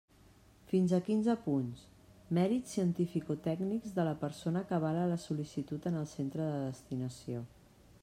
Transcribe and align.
Fins 0.69 0.93
a 0.97 0.99
quinze 1.09 1.35
punts: 1.43 1.83
mèrits 2.39 2.73
cientificotècnics 2.77 3.95
de 4.01 4.09
la 4.11 4.17
persona 4.25 4.67
que 4.71 4.77
avala 4.81 5.07
la 5.15 5.23
sol·licitud 5.29 5.89
en 5.95 6.01
el 6.05 6.13
centre 6.19 6.53
de 6.53 6.61
destinació. 6.69 7.49